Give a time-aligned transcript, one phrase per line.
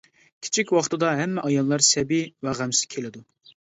[0.45, 3.23] كىچىك ۋاقتىدا ھەممە ئاياللار سەبىي ۋە غەمسىز كېلىدۇ.